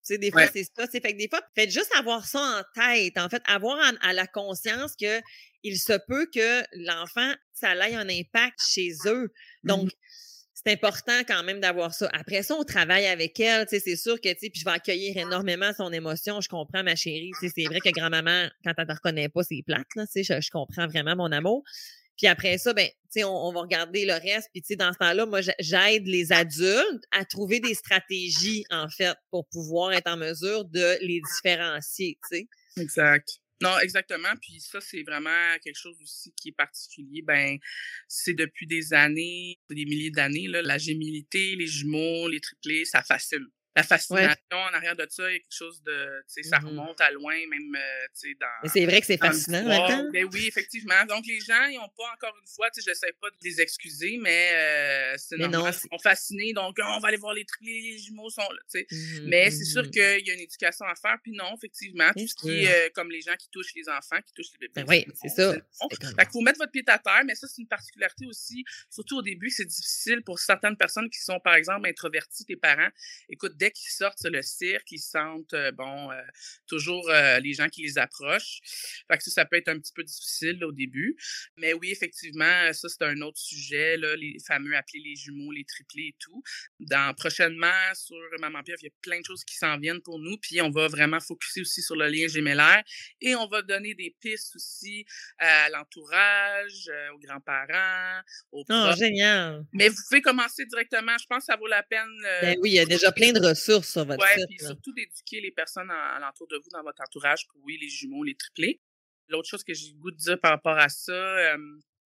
[0.07, 0.49] Tu sais, des fois, Ouais.
[0.53, 0.85] c'est ça.
[0.91, 3.17] C'est fait que des fois, faites juste avoir ça en tête.
[3.17, 5.19] En fait, avoir à la conscience que
[5.63, 9.33] il se peut que l'enfant, ça ait un impact chez eux.
[9.63, 9.89] Donc,
[10.65, 12.09] c'est important quand même d'avoir ça.
[12.13, 14.71] Après ça, on travaille avec elle, tu sais, c'est sûr que, tu puis je vais
[14.71, 16.41] accueillir énormément son émotion.
[16.41, 19.87] Je comprends ma chérie, c'est vrai que grand-maman, quand elle te reconnaît pas, c'est plate,
[19.95, 21.63] là, tu sais, je, comprends vraiment mon amour.
[22.17, 24.49] Puis après ça, ben, tu sais, on, va regarder le reste.
[24.53, 28.63] Puis, tu sais, dans ce temps-là, moi, j'a- j'aide les adultes à trouver des stratégies,
[28.71, 32.47] en fait, pour pouvoir être en mesure de les différencier, tu sais.
[32.77, 33.39] Exact.
[33.65, 34.33] Non, exactement.
[34.41, 37.23] Puis ça, c'est vraiment quelque chose aussi qui est particulier.
[37.23, 37.57] Ben,
[38.07, 43.47] c'est depuis des années, des milliers d'années, la gémilité, les jumeaux, les triplés, ça fascine.
[43.75, 46.59] La fascination en arrière de ça, il y a quelque chose de, tu sais, ça
[46.59, 46.67] Mhm.
[46.69, 48.47] remonte à loin, même, euh, tu sais, dans.
[48.63, 50.09] Mais c'est vrai que c'est fascinant, maintenant.
[50.13, 51.05] Ben oui, effectivement.
[51.07, 53.59] Donc, les gens, ils n'ont pas, encore une fois, tu sais, j'essaie pas de les
[53.59, 55.73] excuser, mais euh, c'est Mais non, normal.
[55.83, 58.79] Ils sont fascinés, donc, on va aller voir les triplés, les jumeaux sont là, tu
[58.79, 58.87] sais.
[58.91, 59.91] Mhm, Mais c'est sûr mhm.
[59.91, 62.89] qu'il y a une éducation à faire, puis non, effectivement, tout ce qui est euh,
[62.93, 64.83] comme les gens qui touchent les enfants, qui touchent les bébés.
[64.83, 65.53] Ben oui, c'est ça.
[65.53, 69.17] Fait qu'il faut mettre votre pied à terre, mais ça, c'est une particularité aussi, surtout
[69.17, 72.89] au début, c'est difficile pour certaines personnes qui sont, par exemple, introverties, tes parents.
[73.29, 76.21] Écoute, dès qu'ils sortent sur le cirque, ils sentent, euh, bon, euh,
[76.67, 78.59] toujours euh, les gens qui les approchent.
[79.09, 81.15] Fait que ça, ça peut être un petit peu difficile là, au début.
[81.57, 85.65] Mais oui, effectivement, ça, c'est un autre sujet, là, les fameux appelés les jumeaux, les
[85.65, 86.43] triplés et tout.
[86.79, 90.19] Dans, prochainement, sur Maman Pierre, il y a plein de choses qui s'en viennent pour
[90.19, 92.83] nous, puis on va vraiment focuser aussi sur le lien gémellaire
[93.21, 95.05] et on va donner des pistes aussi
[95.39, 98.97] à l'entourage, aux grands-parents, aux Oh, profs.
[98.99, 99.65] génial.
[99.73, 101.17] Mais vous pouvez commencer directement.
[101.19, 102.07] Je pense que ça vaut la peine.
[102.25, 104.47] euh, Ben oui, il y a déjà plein de ressources sur votre Ouais, site.
[104.49, 107.89] puis surtout d'éduquer les personnes à- alentour de vous, dans votre entourage, pour oui, les
[107.89, 108.81] jumeaux, les triplés.
[109.27, 111.57] L'autre chose que j'ai le goût de dire par rapport à ça, euh,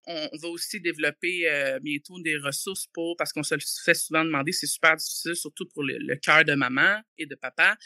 [0.06, 4.24] on va aussi développer euh, bientôt des ressources pour, parce qu'on se le fait souvent
[4.26, 7.78] demander, c'est super difficile, surtout pour le, le cœur de maman et de papa,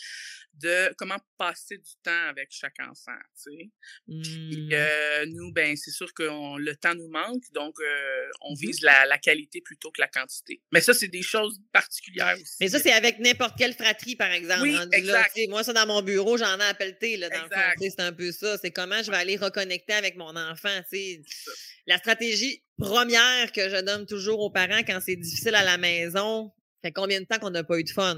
[0.53, 3.69] de comment passer du temps avec chaque enfant, tu sais.
[4.07, 4.69] Puis Hmm.
[4.73, 8.57] euh, nous, ben c'est sûr que on- le temps nous manque, donc euh, on Mhm.
[8.59, 10.61] vise la, la qualité plutôt que la quantité.
[10.71, 12.55] Mais ça, c'est des choses particulières aussi.
[12.59, 14.61] Mais ça, c'est avec n'importe quelle fratrie, par exemple.
[14.61, 14.85] Oui, là.
[14.93, 15.37] exact.
[15.49, 17.47] Moi, ça, dans mon bureau, j'en ai appelé là, dans
[17.79, 18.57] C'est un peu ça.
[18.59, 20.79] C'est comment je vais aller reconnecter avec mon enfant.
[20.91, 21.21] tu sais.
[21.27, 21.51] ça.
[21.85, 26.51] La stratégie première que je donne toujours aux parents quand c'est difficile à la maison,
[26.83, 28.17] fait combien de temps qu'on n'a pas eu de fun?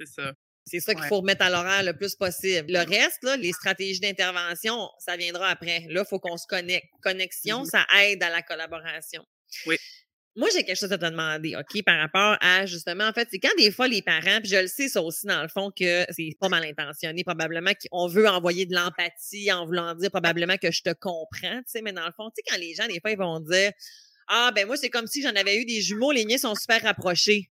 [0.00, 0.32] C'est ça.
[0.66, 1.08] C'est ça qu'il Ouais.
[1.08, 2.72] faut remettre à l'horaire le plus possible.
[2.72, 5.86] Le reste, là, les stratégies d'intervention, ça viendra après.
[5.88, 6.88] Là, il faut qu'on se connecte.
[7.02, 7.66] Connexion, Mhm.
[7.66, 9.24] ça aide à la collaboration.
[9.66, 9.76] Oui.
[10.40, 13.38] Moi, j'ai quelque chose à te demander, OK, par rapport à, justement, en fait, c'est
[13.38, 16.06] quand des fois les parents, puis je le sais ça aussi, dans le fond, que
[16.08, 20.70] c'est pas mal intentionné, probablement qu'on veut envoyer de l'empathie en voulant dire probablement que
[20.70, 23.00] je te comprends, tu sais, mais dans le fond, tu sais, quand les gens, des
[23.00, 23.70] fois, ils vont dire,
[24.28, 26.80] ah, ben moi, c'est comme si j'en avais eu des jumeaux, les miens sont super
[26.80, 27.50] rapprochés.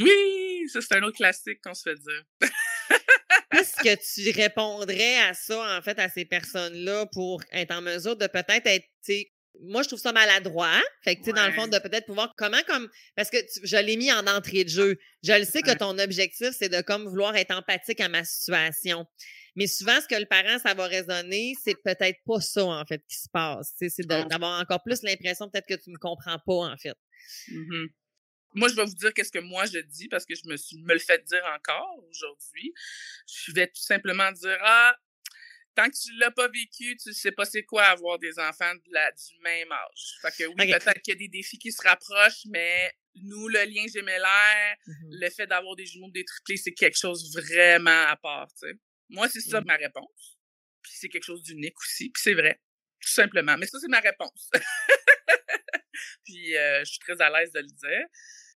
[0.00, 2.24] Oui, ça, c'est un autre classique qu'on se fait dire.
[3.52, 8.16] Qu'est-ce que tu répondrais à ça, en fait, à ces personnes-là pour être en mesure
[8.16, 9.32] de peut-être être, tu sais,
[9.62, 10.80] moi, je trouve ça maladroit.
[11.02, 13.60] Fait que, tu sais, dans le fond, de peut-être pouvoir, comment, comme, parce que tu-
[13.66, 14.98] je l'ai mis en entrée de jeu.
[15.22, 19.06] Je le sais que ton objectif, c'est de comme vouloir être empathique à ma situation.
[19.54, 23.02] Mais souvent, ce que le parent, ça va résonner, c'est peut-être pas ça, en fait,
[23.08, 23.72] qui se passe.
[23.78, 26.94] C'est d'avoir encore plus l'impression peut-être que tu me comprends pas, en fait.
[27.48, 27.88] Mhm.
[28.54, 30.78] Moi, je vais vous dire qu'est-ce que moi je dis parce que je me suis
[30.78, 32.72] me le fait dire encore aujourd'hui.
[33.26, 34.96] Je vais tout simplement dire ah
[35.76, 38.92] tant que tu l'as pas vécu, tu sais pas c'est quoi avoir des enfants de
[38.92, 40.16] la, du même âge.
[40.22, 43.62] Fait que oui, peut-être qu'il y a des défis qui se rapprochent, mais nous, le
[43.64, 45.08] lien gémellaire, Mhm.
[45.20, 48.74] le fait d'avoir des jumeaux des triplés, c'est quelque chose vraiment à part, tu sais.
[49.08, 49.66] Moi, c'est ça Mhm.
[49.66, 50.38] ma réponse.
[50.82, 52.60] Puis c'est quelque chose d'unique aussi, puis c'est vrai.
[53.00, 53.56] Tout simplement.
[53.58, 54.50] Mais ça, c'est ma réponse.
[56.24, 58.06] puis euh, je suis très à l'aise de le dire.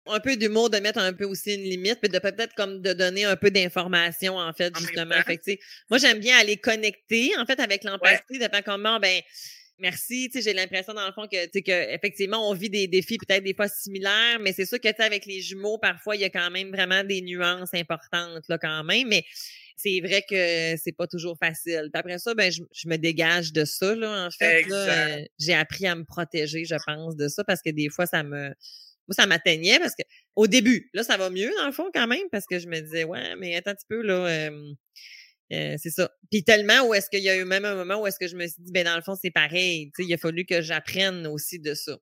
[0.06, 2.94] Un peu d'humour, de mettre un peu aussi une limite, puis de peut-être comme de
[2.94, 5.22] donner un peu d'informations, en fait, justement.
[5.26, 5.52] Fait que,
[5.90, 9.22] moi, j'aime bien aller connecter, en fait, avec l'empathie, de faire comme, bon, ben,
[9.78, 12.70] merci, tu sais, j'ai l'impression, dans le fond, que, tu sais, que, effectivement, on vit
[12.70, 15.78] des défis peut-être des fois similaires, mais c'est sûr que, tu sais, avec les jumeaux,
[15.78, 19.24] parfois, il y a quand même vraiment des nuances importantes, là, quand même, mais
[19.78, 21.90] c'est vrai que c'est pas toujours facile.
[21.94, 24.64] Puis après ça, ben, je, je me dégage de ça, là, en fait.
[24.64, 24.76] là.
[24.76, 28.24] Euh, j'ai appris à me protéger, je pense, de ça, parce que des fois, ça
[28.24, 28.54] me,
[29.10, 30.04] moi, ça m'atteignait parce que
[30.36, 32.80] au début, là, ça va mieux dans le fond quand même parce que je me
[32.80, 34.74] disais, ouais, mais attends un petit peu, là, euh,
[35.52, 36.12] euh, c'est ça.
[36.32, 38.36] Puis tellement où est-ce qu'il y a eu même un moment où est-ce que je
[38.36, 39.91] me suis dit, ben dans le fond, c'est pareil.
[39.95, 41.98] Tu sais, il a fallu que j'apprenne aussi de ça.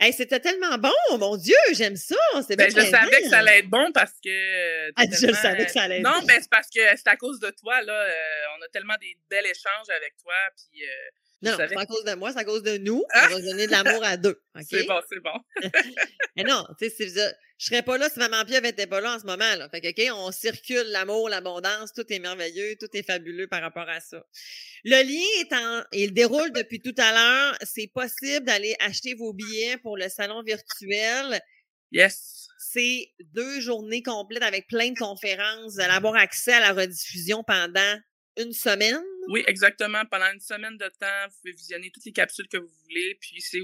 [0.00, 2.16] Hey, c'était tellement bon, mon Dieu, j'aime ça.
[2.48, 4.88] C'est Ben, bien je savais que ça allait être bon parce que.
[4.88, 6.26] euh, Ah, je savais que euh, ça allait être Non, bon.
[6.26, 7.92] ben, c'est parce que c'est à cause de toi, là.
[7.92, 8.12] euh,
[8.58, 10.82] on a tellement des bels échanges avec toi, puis.
[10.84, 10.88] euh,
[11.42, 13.04] Non, c'est pas à cause de moi, c'est à cause de nous.
[13.12, 13.26] Ah!
[13.30, 14.40] On va se donner de l'amour à deux.
[14.54, 14.64] OK?
[14.68, 15.38] C'est bon, c'est bon.
[16.36, 17.08] Mais non, tu sais,
[17.62, 19.68] je serais pas là si Maman Pieuvre était pas là en ce moment, là.
[19.68, 23.88] Fait que, OK, on circule l'amour, l'abondance, tout est merveilleux, tout est fabuleux par rapport
[23.88, 24.24] à ça.
[24.84, 27.56] Le lien est en, il déroule depuis tout à l'heure.
[27.62, 31.40] C'est possible d'aller acheter vos billets pour le salon virtuel.
[31.92, 32.48] Yes.
[32.58, 35.74] C'est deux journées complètes avec plein de conférences.
[35.74, 37.98] Vous allez avoir accès à la rediffusion pendant
[38.38, 39.02] une semaine?
[39.28, 40.04] Oui, exactement.
[40.10, 43.16] Pendant une semaine de temps, vous pouvez visionner toutes les capsules que vous voulez.
[43.20, 43.60] Puis c'est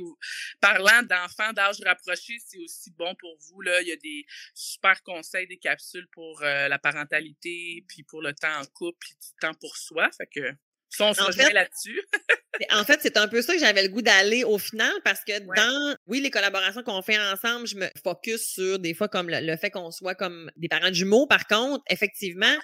[0.61, 3.61] parlant d'enfants d'âge rapproché, c'est aussi bon pour vous.
[3.63, 8.23] Là, il y a des super conseils, des capsules pour euh, la parentalité, puis pour
[8.23, 10.09] le temps en couple, puis du temps pour soi.
[10.17, 10.53] Fait que
[10.91, 12.01] ça, on se En rejoint là-dessus.
[12.73, 15.31] En fait, c'est un peu ça que j'avais le goût d'aller au final parce que
[15.31, 15.57] Ouais.
[15.57, 19.39] dans, oui, les collaborations qu'on fait ensemble, je me focus sur des fois comme le,
[19.41, 21.29] le fait qu'on soit comme des parents de jumeaux.
[21.29, 22.57] Par contre, effectivement,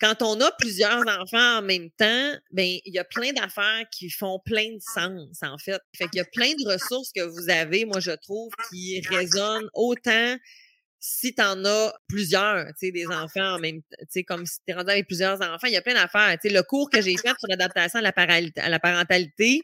[0.00, 4.10] quand on a plusieurs enfants en même temps, ben il y a plein d'affaires qui
[4.10, 5.80] font plein de sens en fait.
[5.96, 9.68] Fait qu'il y a plein de ressources que vous avez, moi je trouve, qui résonnent
[9.74, 10.36] autant
[11.06, 14.72] si t'en as plusieurs, tu sais, des enfants en même temps, tu comme si t'es
[14.72, 16.38] rendu avec plusieurs enfants, il y a plein d'affaires.
[16.40, 19.60] Tu sais, le cours que j'ai fait sur l'adaptation à la, à la parentalité,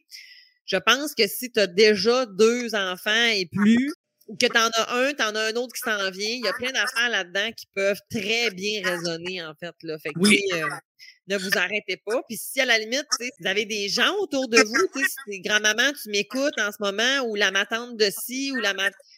[0.67, 3.91] je pense que si tu as déjà deux enfants et plus,
[4.31, 6.45] ou que tu en as un, tu en as un autre qui s'en vient, il
[6.45, 9.75] y a plein d'affaires là-dedans qui peuvent très bien résonner, en fait.
[9.83, 9.99] Là.
[9.99, 10.41] Fait que, Oui.
[10.55, 10.69] euh,
[11.27, 12.23] ne vous arrêtez pas.
[12.29, 15.93] Puis si à la limite, vous avez des gens autour de vous, si t'es grand-maman,
[16.01, 18.73] tu m'écoutes en ce moment, ou la matante de ci, ou la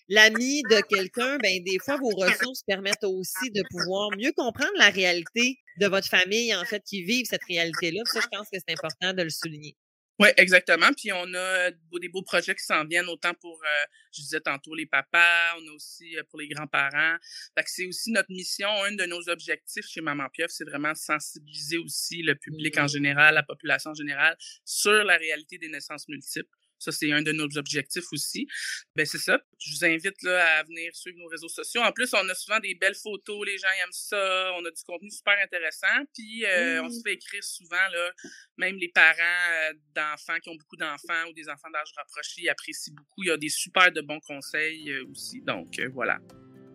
[0.08, 4.88] l'ami de quelqu'un, ben des fois, vos ressources permettent aussi de pouvoir mieux comprendre la
[4.88, 8.02] réalité de votre famille, en fait, qui vivent cette réalité-là.
[8.06, 9.76] Ça, je pense que c'est important de le souligner.
[10.20, 10.90] Oui, exactement.
[10.96, 11.70] Puis on a
[12.00, 15.68] des beaux projets qui s'en viennent, autant pour, euh, je disais tantôt, les papas, on
[15.68, 17.16] a aussi euh, pour les grands-parents.
[17.56, 20.94] Fait que c'est aussi notre mission, un de nos objectifs chez Maman Pieuvre, c'est vraiment
[20.94, 26.06] sensibiliser aussi le public en général, la population en général, sur la réalité des naissances
[26.08, 26.48] multiples.
[26.82, 28.46] Ça, c'est un de nos objectifs aussi.
[28.94, 29.40] Ben c'est ça.
[29.58, 31.82] Je vous invite là, à venir suivre nos réseaux sociaux.
[31.82, 34.82] En plus, on a souvent des belles photos, les gens aiment ça, on a du
[34.84, 36.04] contenu super intéressant.
[36.14, 38.10] Puis euh, on se fait écrire souvent, là,
[38.56, 42.94] même les parents euh, d'enfants qui ont beaucoup d'enfants ou des enfants d'âge rapproché apprécient
[42.94, 43.22] beaucoup.
[43.22, 45.40] Il y a des super de bons conseils euh, aussi.
[45.42, 46.18] Donc voilà.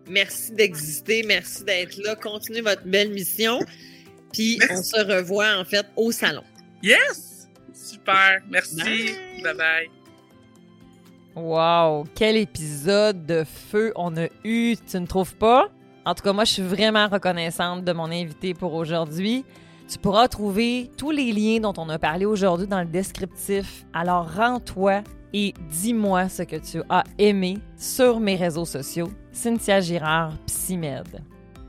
[0.08, 2.16] Merci d'exister, merci d'être là.
[2.16, 3.60] Continuez votre belle mission.
[4.32, 4.74] Puis Merci.
[4.74, 6.44] on se revoit en fait au salon.
[6.82, 7.48] Yes!
[7.74, 8.40] Super.
[8.48, 8.76] Merci.
[8.76, 9.42] Bye.
[9.42, 9.97] Bye bye.
[11.40, 15.68] Wow, quel épisode de feu on a eu, tu ne trouves pas?
[16.04, 19.44] En tout cas, moi, je suis vraiment reconnaissante de mon invité pour aujourd'hui.
[19.88, 23.86] Tu pourras trouver tous les liens dont on a parlé aujourd'hui dans le descriptif.
[23.92, 29.08] Alors, rends-toi et dis-moi ce que tu as aimé sur mes réseaux sociaux.
[29.30, 31.22] Cynthia Girard, PsyMed.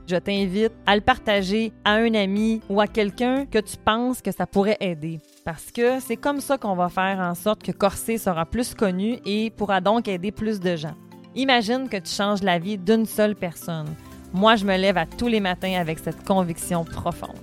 [0.08, 4.32] Je t'invite à le partager à un ami ou à quelqu'un que tu penses que
[4.32, 5.20] ça pourrait aider.
[5.50, 9.18] Parce que c'est comme ça qu'on va faire en sorte que Corset sera plus connu
[9.26, 10.94] et pourra donc aider plus de gens.
[11.34, 13.88] Imagine que tu changes la vie d'une seule personne.
[14.32, 17.40] Moi, je me lève à tous les matins avec cette conviction profonde.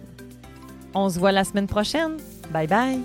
[0.94, 2.16] On se voit la semaine prochaine.
[2.52, 3.00] Bye bye!